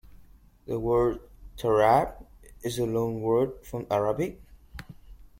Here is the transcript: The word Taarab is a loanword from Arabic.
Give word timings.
The 0.65 0.79
word 0.79 1.19
Taarab 1.57 2.25
is 2.63 2.79
a 2.79 2.87
loanword 2.87 3.63
from 3.63 3.85
Arabic. 3.91 4.41